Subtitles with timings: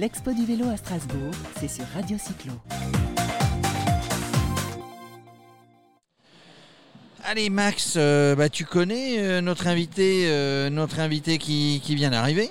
[0.00, 2.54] L'expo du vélo à Strasbourg, c'est sur Radio Cyclo.
[7.22, 12.08] Allez Max, euh, bah, tu connais euh, notre invité, euh, notre invité qui, qui vient
[12.08, 12.50] d'arriver?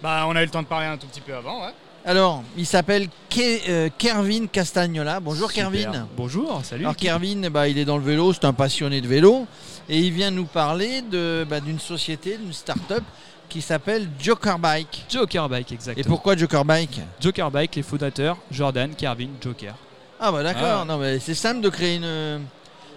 [0.00, 1.72] Bah, on a eu le temps de parler un tout petit peu avant, ouais.
[2.04, 5.18] Alors, il s'appelle Ke- euh, Kervin Castagnola.
[5.18, 5.72] Bonjour Super.
[5.72, 6.06] Kervin.
[6.16, 6.84] Bonjour, salut.
[6.84, 9.48] Alors Kervin, bah, il est dans le vélo, c'est un passionné de vélo.
[9.88, 13.02] Et il vient nous parler de, bah, d'une société, d'une start-up
[13.48, 15.04] qui s'appelle Joker Bike.
[15.08, 16.06] Joker Bike, Et exactement.
[16.08, 19.74] pourquoi Joker Bike Joker Bike, les fondateurs, Jordan, Carvin, Joker.
[20.20, 20.84] Ah bah d'accord, Ah.
[20.86, 22.42] non mais c'est simple de créer une...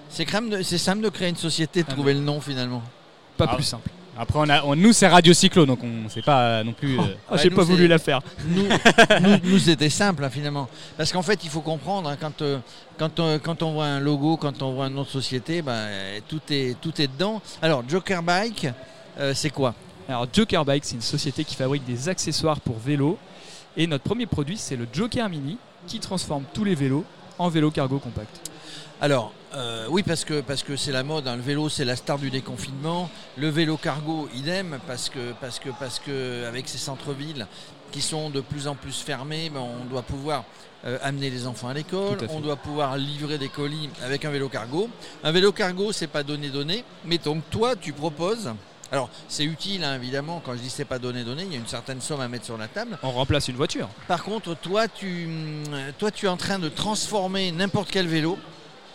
[0.09, 2.81] C'est crème de- c'est simple de créer une société, de Ah, trouver le nom finalement.
[3.37, 3.55] Pas Ah.
[3.55, 3.89] plus simple.
[4.19, 6.97] Après, on a, on- nous, c'est Radio Cyclo, donc on sait pas euh, non plus.
[6.97, 8.21] euh, Ah, Ouais, J'ai pas voulu la faire.
[8.47, 8.63] Nous,
[9.21, 10.67] nous, nous, c'était simple hein, finalement.
[10.95, 12.57] Parce qu'en fait, il faut comprendre, hein, quand, euh,
[12.97, 15.73] quand, euh, quand on voit un logo, quand on voit un nom de société, bah,
[15.73, 17.41] euh, tout, est, tout est dedans.
[17.61, 18.67] Alors, Joker Bike,
[19.19, 19.75] euh, c'est quoi?
[20.07, 23.17] Alors Joker Bike, c'est une société qui fabrique des accessoires pour vélo.
[23.75, 27.03] Et notre premier produit, c'est le Joker Mini, qui transforme tous les vélos
[27.37, 28.49] en vélo cargo compact.
[28.99, 31.27] Alors, euh, oui, parce que parce que c'est la mode.
[31.27, 31.35] hein.
[31.35, 33.09] Le vélo, c'est la star du déconfinement.
[33.37, 37.45] Le vélo cargo, idem, parce que parce que parce que avec ces centres-villes
[37.91, 40.45] qui sont de plus en plus fermés, ben, on doit pouvoir
[40.85, 42.17] euh, amener les enfants à l'école.
[42.23, 42.31] À.
[42.31, 44.89] On doit pouvoir livrer des colis avec un vélo cargo.
[45.23, 48.49] Un vélo cargo, c'est pas donné donné, mais donc toi, tu proposes.
[48.91, 50.41] Alors, c'est utile, hein, évidemment.
[50.45, 52.45] Quand je dis c'est pas donné donné, il y a une certaine somme à mettre
[52.45, 52.97] sur la table.
[53.03, 53.89] On remplace une voiture.
[54.07, 55.29] Par contre, toi, tu,
[55.97, 58.37] toi, tu es en train de transformer n'importe quel vélo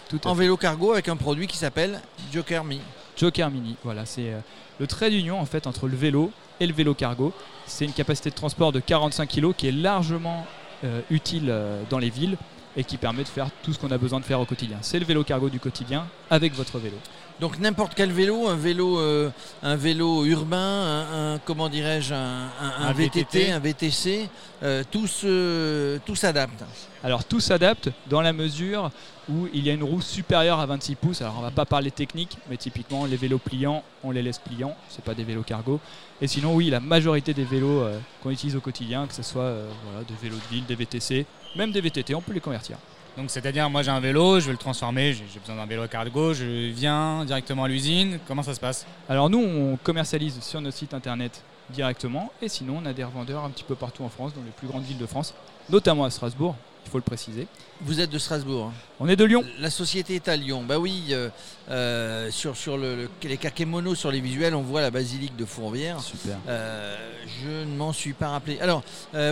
[0.09, 0.41] Tout en fait.
[0.41, 2.01] vélo cargo avec un produit qui s'appelle
[2.33, 2.77] Joker Me.
[3.17, 4.41] Joker Mini, voilà, c'est euh,
[4.81, 7.33] le trait d'union en fait entre le vélo et le vélo cargo.
[7.67, 10.47] C'est une capacité de transport de 45 kg qui est largement
[10.85, 12.37] euh, utile euh, dans les villes
[12.77, 14.79] et qui permet de faire tout ce qu'on a besoin de faire au quotidien.
[14.81, 16.97] C'est le vélo cargo du quotidien avec votre vélo.
[17.43, 19.29] Donc n'importe quel vélo, un vélo, euh,
[19.65, 23.51] un vélo urbain, un, un- comment dirais-je, un, un- VTT, VTT.
[23.51, 24.29] un VTC,
[24.63, 26.63] euh, tout se- tout s'adapte.
[27.03, 28.93] Alors tout s'adapte dans la mesure
[29.29, 31.21] où il y a une roue supérieure à 26 pouces.
[31.21, 34.77] Alors on va pas parler technique, mais typiquement les vélos pliants, on les laisse pliants,
[34.89, 35.81] c'est pas des vélos cargo.
[36.21, 39.53] Et sinon oui, la majorité des vélos euh, qu'on utilise au quotidien, que ce soit
[39.91, 41.27] voilà, des vélos de ville, des VTC,
[41.57, 42.77] même des VTT, on peut les convertir.
[43.17, 46.33] Donc, c'est-à-dire, moi, j'ai un vélo, je veux le transformer, j'ai besoin d'un vélo cargo,
[46.33, 48.19] je viens directement à l'usine.
[48.27, 48.87] Comment ça se passe?
[49.09, 53.45] Alors nous, on commercialise sur notre site internet directement, et sinon on a des revendeurs
[53.45, 55.35] un petit peu partout en France, dans les plus grandes villes de France,
[55.71, 57.47] notamment à Strasbourg, il faut le préciser.
[57.85, 58.67] Vous êtes de Strasbourg.
[58.67, 58.73] hein.
[59.01, 59.43] On est de Lyon.
[59.59, 60.63] La société est à Lyon.
[60.65, 61.29] Bah oui, euh,
[61.69, 65.45] euh, sur, sur le, le- les kakémonos, sur les visuels, on voit la basilique de
[65.45, 66.01] Fourvière.
[66.01, 66.37] Super.
[66.49, 66.97] Euh,
[67.43, 68.61] je ne m'en suis pas rappelé.
[68.61, 68.85] Alors,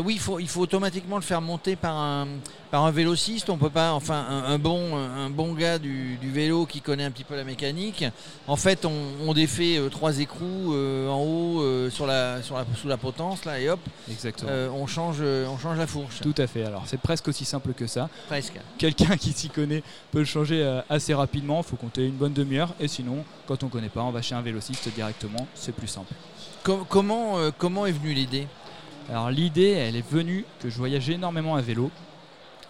[0.05, 2.27] oui, il faut, il faut automatiquement le faire monter par un,
[2.72, 3.50] par un vélociste.
[3.50, 7.05] On peut pas, enfin, un, un bon, un bon gars du, du vélo qui connaît
[7.05, 8.05] un petit peu la mécanique.
[8.49, 8.93] En fait, on,
[9.25, 13.69] on défait trois écrous en haut sur la, sur la, sous la potence là, et
[13.71, 13.81] hop,
[14.11, 14.50] Exactement.
[14.75, 16.19] on change, on change la fourche.
[16.21, 16.65] Tout à fait.
[16.65, 18.08] Alors c'est presque aussi simple que ça.
[18.26, 18.58] Presque.
[18.78, 21.60] Quelqu'un qui s'y connaît peut le changer euh, assez rapidement.
[21.60, 22.74] Il faut compter une bonne demi-heure.
[22.80, 25.46] Et sinon, quand on ne connaît pas, on va chez un vélociste directement.
[25.54, 26.12] C'est plus simple.
[26.62, 28.46] Com- comment, euh, comment est venue l'idée?
[29.08, 31.90] Alors l'idée, elle est venue que je voyageais énormément à vélo.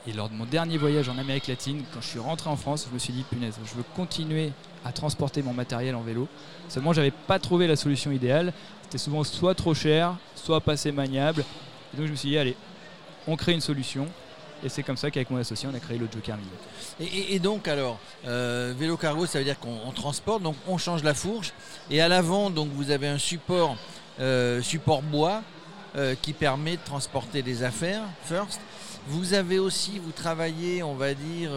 [0.06, 2.86] Et lors de mon dernier voyage en Amérique latine, quand je suis rentré en France,
[2.88, 4.52] je me suis dit, punaise, je veux continuer
[4.82, 6.26] à transporter mon matériel en vélo.
[6.70, 8.54] Seulement, j'avais pas trouvé la solution idéale.
[8.84, 11.44] C'était souvent soit trop cher, soit pas assez maniable.
[11.92, 12.56] Et donc je me suis dit, allez,
[13.26, 14.06] on crée une solution.
[14.62, 17.10] Et c'est comme ça qu'avec mon associé, on a créé le Joker Mini.
[17.30, 21.02] Et, donc alors, euh, vélo cargo, ça veut dire qu'on on transporte, donc on change
[21.02, 21.52] la fourche.
[21.90, 23.76] Et à l'avant, donc vous avez un support,
[24.20, 25.42] euh, support bois
[25.96, 28.02] euh, qui permet de transporter des affaires.
[28.24, 28.60] First,
[29.08, 31.50] vous avez aussi, vous travaillez, on va dire,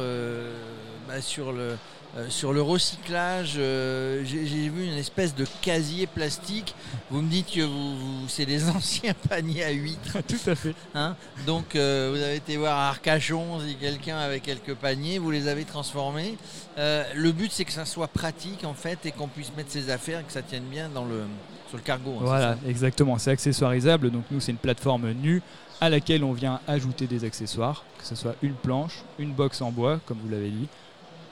[1.08, 1.76] bah, sur le
[2.16, 3.54] euh, sur le recyclage.
[3.58, 6.76] euh, J'ai vu une espèce de casier plastique.
[7.10, 10.18] Vous me dites que vous, vous- c'est des anciens paniers à huîtres.
[10.28, 10.76] Tout à fait.
[10.94, 11.16] Hein
[11.48, 15.48] Donc euh, vous avez été voir à Arcachon si quelqu'un avait quelques paniers, vous les
[15.48, 16.38] avez transformés.
[16.78, 20.20] Le but c'est que ça soit pratique en fait et qu'on puisse mettre ses affaires
[20.20, 21.24] et que ça tienne bien dans le,
[21.68, 22.12] sur le cargo.
[22.18, 23.18] hein, Voilà, exactement.
[23.18, 24.12] C'est accessoirisable.
[24.12, 25.42] Donc nous, c'est une plateforme nue
[25.82, 29.72] à laquelle on vient ajouter des accessoires, que ce soit une planche, une box en
[29.72, 30.68] bois, comme vous l'avez dit,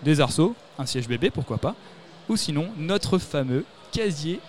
[0.04, 1.76] des arceaux, un siège bébé, pourquoi pas,
[2.30, 4.40] ou sinon notre fameux casier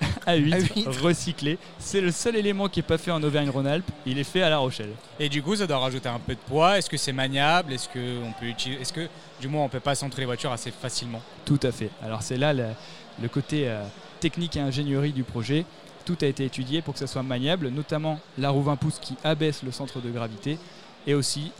[0.26, 1.02] à huîtres, À huîtres.
[1.02, 1.58] recyclé.
[1.78, 3.88] C'est le seul élément qui n'est pas fait en Auvergne-Rhône-Alpes.
[4.04, 4.90] Il est fait à La Rochelle.
[5.20, 6.76] Et du coup, ça doit rajouter un peu de poids.
[6.76, 7.72] Est-ce que c'est maniable?
[7.72, 9.08] Est-ce que on peut utiliser Est-ce que,
[9.40, 11.22] du moins, on peut passer entre les voitures assez facilement?
[11.44, 11.90] Tout à fait.
[12.02, 13.84] Alors c'est là le côté euh,
[14.18, 15.64] technique et ingénierie du projet.
[16.04, 19.14] Tout a été étudié pour que ça soit maniable, notamment la roue 20 pouces qui
[19.22, 20.58] abaisse le centre de gravité
[21.06, 21.52] et aussi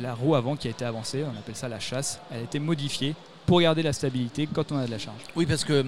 [0.00, 2.20] la roue avant qui a été avancée, on appelle ça la chasse.
[2.30, 3.14] Elle a été modifiée
[3.46, 5.20] pour garder la stabilité quand on a de la charge.
[5.36, 5.84] Oui, parce que euh,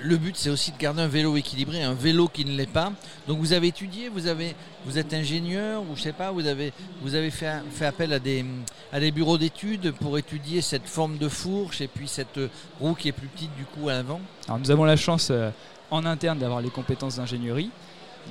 [0.00, 2.92] le but, c'est aussi de garder un vélo équilibré, un vélo qui ne l'est pas.
[3.26, 4.54] Donc vous avez étudié, vous, avez,
[4.86, 6.72] vous êtes ingénieur, ou je sais pas, vous avez,
[7.02, 8.44] vous avez fait, fait appel à des,
[8.92, 12.38] à des bureaux d'études pour étudier cette forme de fourche et puis cette
[12.80, 14.20] roue qui est plus petite du coup à l'avant.
[14.46, 15.50] Alors nous avons la chance euh,
[15.90, 17.70] en interne d'avoir les compétences d'ingénierie.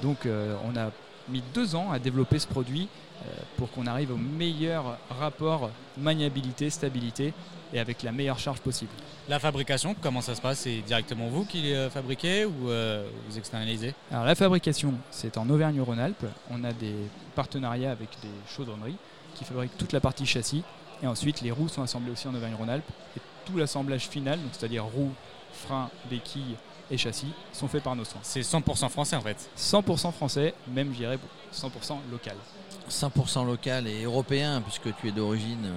[0.01, 0.91] Donc euh, on a
[1.29, 2.88] mis deux ans à développer ce produit
[3.25, 7.33] euh, pour qu'on arrive au meilleur rapport maniabilité, stabilité
[7.74, 8.91] et avec la meilleure charge possible.
[9.27, 10.59] La fabrication, comment ça se passe?
[10.59, 13.94] C'est directement vous qui les fabriquez ou euh, vous externalisez?
[14.12, 16.25] Alors la fabrication, c'est en Auvergne-Rhône-Alpes.
[16.50, 16.95] On a des
[17.35, 18.95] partenariats avec des chaudronneries
[19.35, 20.63] qui fabriquent toute la partie châssis.
[21.03, 22.89] Et ensuite, les roues sont assemblées aussi en Auvergne-Rhône-Alpes.
[23.18, 25.13] Et tout l'assemblage final, c'est-à-dire roues,
[25.51, 26.56] freins, béquilles
[26.89, 28.19] et châssis, sont faits par nos soins.
[28.23, 31.19] C'est 100% français en fait 100% français, même je dirais
[31.53, 31.67] 100%
[32.11, 32.35] local.
[32.89, 35.69] 100% local et européen, puisque tu es d'origine euh,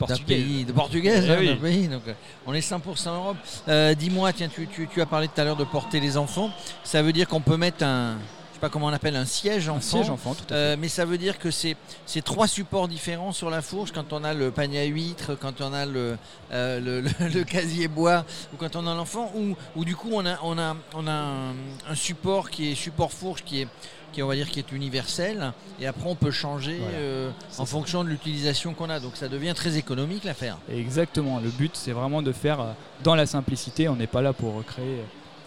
[0.00, 0.34] d'un Portugais.
[0.34, 1.46] pays de portugaise, Eh hein, oui.
[1.48, 2.14] d'un pays, donc, euh,
[2.46, 3.36] on est 100% Europe.
[3.68, 6.50] Euh, Dis-moi, tiens, tu, tu- tu as parlé tout à l'heure de porter les enfants.
[6.82, 8.16] Ça veut dire qu'on peut mettre un,
[8.64, 9.76] pas comment on appelle, un siège enfant.
[9.78, 10.54] Un siège enfant, tout à fait.
[10.54, 11.76] Euh, mais ça veut dire que c'est
[12.06, 15.60] c'est trois supports différents sur la fourche quand on a le panier à huîtres, quand
[15.60, 16.16] on a le,
[16.52, 20.08] euh, le, le- le casier bois ou quand on a l'enfant, ou, ou du coup
[20.12, 21.50] on a, on a, on a un,
[21.90, 23.68] un support qui est support fourche qui est,
[24.12, 26.96] qui, on va dire, qui est universel et après on peut changer Voilà.
[26.96, 27.66] euh, en ça.
[27.66, 28.98] fonction de l'utilisation qu'on a.
[29.00, 30.56] Donc ça devient très économique l'affaire.
[30.72, 31.38] Exactement.
[31.40, 32.64] Le but, c'est vraiment de faire
[33.02, 33.88] dans la simplicité.
[33.88, 35.00] On n'est pas là pour créer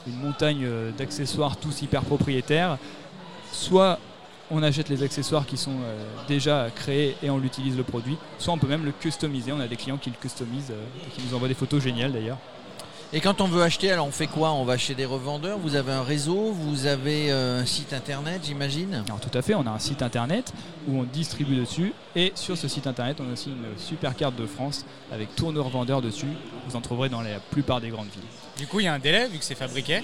[0.05, 0.67] une montagne
[0.97, 2.77] d'accessoires tous hyper propriétaires.
[3.51, 3.99] Soit
[4.49, 8.53] on achète les accessoires qui sont euh, déjà créés et on l'utilise le produit, soit
[8.53, 9.51] on peut même le customiser.
[9.51, 12.13] On a des clients qui le customisent euh, et qui nous envoient des photos géniales
[12.13, 12.37] d'ailleurs.
[13.13, 14.51] Et quand on veut acheter, alors on fait quoi?
[14.51, 18.41] On va chez des revendeurs, vous avez un réseau, vous avez euh, un site internet
[18.43, 19.03] j'imagine?
[19.05, 20.53] Alors tout à fait, on a un site internet
[20.87, 24.35] où on distribue dessus et sur ce site internet on a aussi une super carte
[24.35, 26.27] de France avec tous nos revendeurs dessus.
[26.67, 28.23] Vous en trouverez dans la plupart des grandes villes.
[28.57, 30.03] Du coup, il y a un délai vu que c'est fabriqué?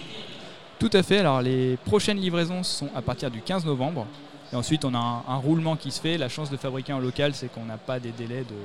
[0.83, 1.19] Tout à fait.
[1.19, 4.05] Alors les prochaines livraisons sont à partir du 15 novembre.
[4.51, 6.17] Et ensuite on a un, un roulement qui se fait.
[6.17, 8.55] La chance de fabriquer en local, c'est qu'on n'a pas des délais de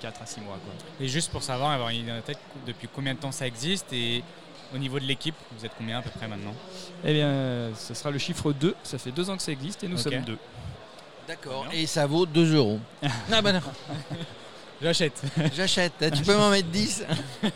[0.00, 0.54] 4 à 6 mois.
[0.64, 0.72] quoi.
[1.04, 3.46] Et juste pour savoir, avoir une idée dans la tête, depuis combien de temps ça
[3.46, 4.24] existe et
[4.74, 6.54] au niveau de l'équipe, vous êtes combien à peu près maintenant?
[7.04, 8.74] Eh bien, ce sera le chiffre 2.
[8.82, 10.38] Ça fait deux ans que ça existe et nous sommes deux.
[11.28, 11.66] D'accord.
[11.70, 11.78] Bien.
[11.78, 12.80] Et ça vaut 2 euros.
[13.32, 13.60] ah bah non.
[14.80, 15.22] J'achète.
[15.54, 17.04] J'achète, tu peux m'en mettre 10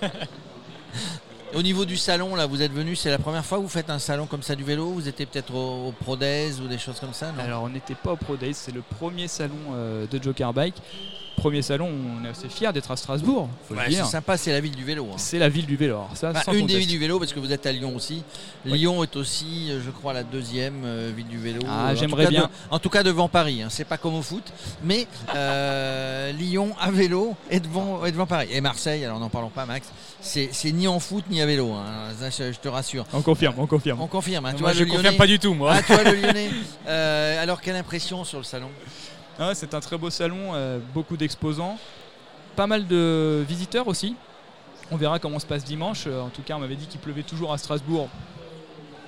[1.55, 3.89] Au niveau du salon, là, vous êtes venu, c'est la première fois que vous faites
[3.89, 4.87] un salon comme ça du vélo?
[4.87, 7.95] Vous étiez peut-être au, au Pro Days ou des choses comme ça Alors on n'était
[7.95, 10.75] pas au Pro Days, c'est le premier salon euh, de Joker Bike.
[11.37, 11.91] Premier salon,
[12.21, 13.85] on est assez fiers d'être à Strasbourg, Ouais.
[13.91, 15.07] C'est sympa, c'est la ville du vélo.
[15.13, 15.17] hein.
[15.19, 15.95] C'est la ville du vélo.
[15.97, 17.95] Alors ça, Bah, sans une des villes du vélo, parce que vous êtes à Lyon
[17.97, 18.23] aussi.
[18.65, 21.61] Lyon est aussi, euh, je crois, la deuxième euh, ville du vélo.
[21.69, 22.43] Ah, Euh, en j'aimerais tout cas, bien.
[22.47, 23.69] de- en tout cas devant Paris, hein.
[23.71, 24.45] c'est pas comme au foot,
[24.83, 28.49] mais euh, Lyon à vélo est devant, est devant Paris.
[28.51, 29.89] Et Marseille, alors n'en parlons pas, Max,
[30.21, 31.85] c'est ni en foot ni à vélo, hein.
[32.19, 33.05] Ça, je, je te rassure.
[33.13, 34.01] On confirme, on confirme.
[34.01, 34.51] On confirme.
[34.61, 35.75] Moi, je le confirme pas du tout, moi.
[35.89, 36.51] Ah, le Lyonnais.
[36.87, 38.69] Euh, alors, quelle impression sur le salon?
[39.39, 41.79] Ah, c'est un très beau salon, euh, beaucoup d'exposants,
[42.57, 44.15] pas mal de visiteurs aussi.
[44.91, 46.05] On verra comment se passe dimanche.
[46.07, 48.09] Euh, En tout cas, on m'avait dit qu'il pleuvait toujours à Strasbourg.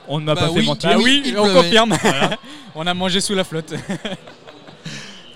[0.09, 0.91] On ne m'a Bah pas oui, fait mentir.
[0.91, 1.55] Bah oui, on pleuvait.
[1.63, 1.97] confirme.
[2.75, 3.75] on a mangé sous la flotte.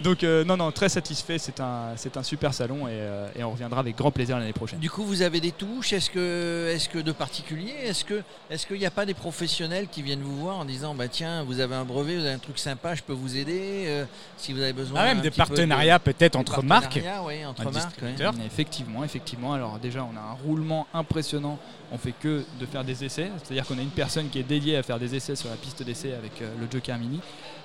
[0.03, 1.39] Donc euh, non, non, très satisfait.
[1.39, 4.53] C'est un, c'est un super salon et, euh, et on reviendra avec grand plaisir l'année
[4.53, 4.79] prochaine.
[4.79, 8.67] Du coup, vous avez des touches Est-ce que, est que de particuliers Est-ce que, est-ce
[8.67, 11.61] qu'il n'y a pas des professionnels qui viennent vous voir en disant, bah tiens, vous
[11.61, 14.05] avez un brevet, vous avez un truc sympa, je peux vous aider euh,
[14.37, 15.01] si vous avez besoin.
[15.01, 16.85] Ah, même des petit peu de- partenariats peut-être des entre marques.
[16.95, 18.03] partenariats, ouais, entre Un marques.
[18.03, 18.15] ouais.
[18.47, 19.53] Effectivement, effectivement.
[19.53, 21.59] Alors déjà, on a un roulement impressionnant.
[21.93, 23.31] On fait que de faire des essais.
[23.43, 25.83] C'est-à-dire qu'on a une personne qui est dédiée à faire des essais sur la piste
[25.83, 27.21] d'essai avec euh, le Joker Mini.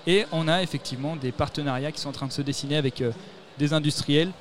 [0.07, 3.11] Et on a effectivement des partenariats qui sont en train de se dessiner avec euh,
[3.57, 4.31] des industriels,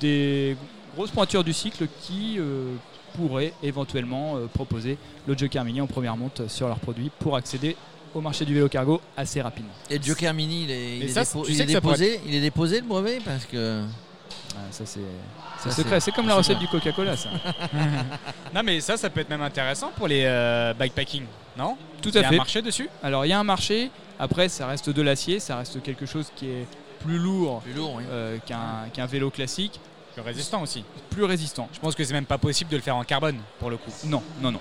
[0.00, 0.56] des
[0.94, 2.74] grosses pointures du cycle qui euh,
[3.16, 7.76] pourraient éventuellement euh, proposer le Joker Mini en première monte sur leurs produits pour accéder
[8.14, 9.70] au marché du vélo cargo assez rapidement.
[9.88, 13.18] Et le Joker Mini, il est, il dépo- il déposé, il est déposé le brevet
[13.24, 13.82] parce que.
[14.56, 16.00] Ah, ça c'est secret.
[16.00, 17.28] C'est comme la recette du Coca-Cola, ça.
[18.54, 21.24] Non, mais ça, ça peut être même intéressant pour les euh, bikepacking,
[21.56, 21.76] non?
[22.02, 22.36] Tout Il y à a un fait.
[22.36, 22.88] marché dessus?
[23.02, 26.32] Alors il y a un marché, après ça reste de l'acier, ça reste quelque chose
[26.34, 26.66] qui est
[27.04, 28.04] plus lourd Plus lourd, oui.
[28.10, 29.80] euh, qu'un qu'un vélo classique,
[30.14, 30.84] Plus résistant aussi.
[31.10, 31.68] plus résistant.
[31.72, 33.90] Je pense que c'est même pas possible de le faire en carbone pour le coup.
[34.04, 34.60] Non, non, non.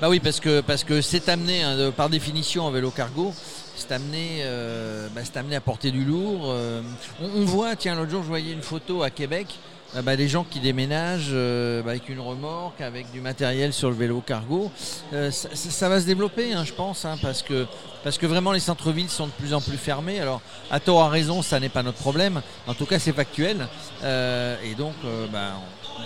[0.00, 3.32] Bah oui, parce que parce que c'est amené hein, de- par définition en vélo cargo,
[3.76, 6.42] c'est amené, euh, bah, c'est amené à porter du lourd.
[6.50, 6.82] euh.
[7.22, 9.46] on, on voit, tiens, l'autre jour je voyais une photo à Québec
[9.94, 13.88] euh, bah, des gens qui déménagent euh, bah, avec une remorque, avec du matériel sur
[13.88, 14.70] le vélo cargo.
[15.12, 17.66] Euh, ça, va se développer, hein, je pense, hein, parce, que,
[18.02, 20.20] parce que vraiment les centres-villes sont de plus en plus fermés.
[20.20, 20.40] Alors,
[20.70, 22.42] à tort, à raison, ça n'est pas notre problème.
[22.66, 23.68] En tout cas, c'est factuel.
[24.02, 24.94] Euh, et donc,
[25.32, 25.52] bah,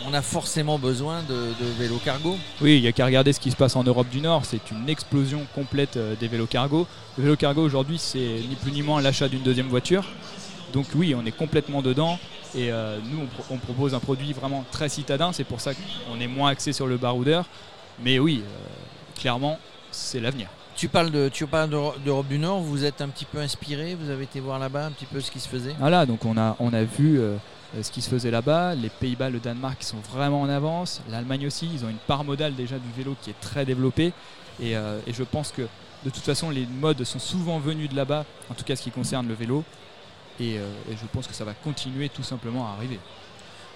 [0.07, 2.37] on a forcément besoin de, de vélos cargo.
[2.61, 4.45] Oui, il n'y a qu'à regarder ce qui se passe en Europe du Nord.
[4.45, 6.87] C'est une explosion complète des vélos cargo.
[7.17, 10.05] Le vélo cargo aujourd'hui, c'est ni plus ni moins l'achat d'une deuxième voiture.
[10.73, 12.19] Donc oui, on est complètement dedans.
[12.55, 15.33] Et euh, nous, on, pro- on propose un produit vraiment très citadin.
[15.33, 17.45] C'est pour ça qu'on est moins axé sur le baroudeur.
[18.03, 19.59] Mais oui, euh, clairement,
[19.91, 20.49] c'est l'avenir.
[20.77, 23.95] Tu parles de- tu parles d'Euro- d'Europe du Nord, vous êtes un petit peu inspiré,
[23.95, 26.39] vous avez été voir là-bas un petit peu ce qui se faisait Voilà, donc on
[26.39, 27.37] a, on a vu euh,
[27.77, 28.75] euh, ce qui se faisait là-bas.
[28.75, 31.03] Les Pays-Bas, le Danemark qui sont vraiment en avance.
[31.11, 34.13] L'Allemagne aussi, ils ont une part modale déjà du vélo qui est très développée.
[34.63, 35.63] Et, euh, et je pense que
[36.05, 38.91] de toute façon, les modes sont souvent venus de là-bas, en tout cas ce qui
[38.91, 39.65] concerne le vélo.
[40.41, 42.99] Et, euh, et je pense que ça va continuer tout simplement à arriver.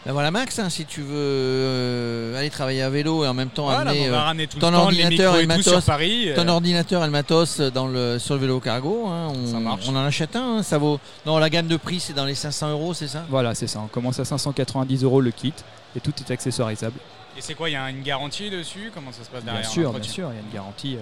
[0.06, 3.48] Ben voilà Max, hein, si tu veux euh, aller travailler à vélo et en même
[3.48, 5.82] temps Voilà, amener euh, ton le ordinateur et matos.
[5.84, 6.28] Paris.
[6.28, 9.06] euh, ton ordinateur et le matos dans le, sur le vélo cargo.
[9.08, 9.86] hein, on, Ça marche.
[9.88, 11.00] on en achète un, hein, ça vaut.
[11.24, 13.24] Non, la gamme de prix c'est dans les 500 euros, c'est ça?
[13.30, 13.80] Voilà, c'est ça.
[13.80, 15.54] On commence à 590 euros le kit
[15.96, 16.98] et tout est accessoirisable.
[17.38, 18.90] Et c'est quoi Il y a une garantie dessus?
[18.94, 20.98] Comment ça se passe Bien derrière sûr, bien sûr, il y a une garantie.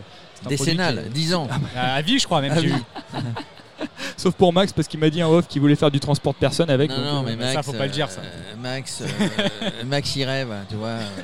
[0.49, 1.49] Décennale, est- 10 ans.
[1.77, 2.53] À vie, je crois même.
[2.57, 2.69] Ah oui.
[2.69, 3.19] eu.
[4.17, 6.39] Sauf pour Max parce qu'il m'a dit en off qu'il voulait faire du transport de
[6.39, 6.91] personnes avec.
[6.91, 8.21] Non, donc, non, euh, mais mais Max, ça, faut pas le dire, ça.
[8.21, 10.89] euh, Max, euh, Max y rêve, tu vois.
[10.89, 11.07] euh.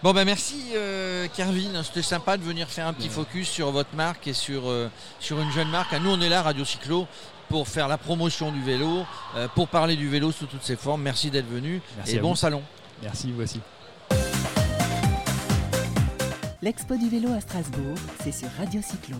[0.00, 1.82] Bon, ben merci, euh, Kervin.
[1.82, 4.88] C'était sympa de venir faire un petit focus sur votre marque et sur, euh,
[5.18, 5.88] sur une jeune marque.
[5.92, 7.08] Ah, Nous, on est là, Radio Cyclo,
[7.48, 9.04] pour faire la promotion du vélo,
[9.36, 11.02] euh, pour parler du vélo sous toutes ses formes.
[11.02, 12.36] Merci d'être venu Merci et bon vous.
[12.36, 12.62] salon.
[13.02, 13.60] Merci, voici.
[16.62, 19.16] L'expo du vélo à Strasbourg, c'est sur Radio Cyclo.